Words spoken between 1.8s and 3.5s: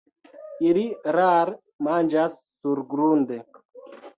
manĝas surgrunde.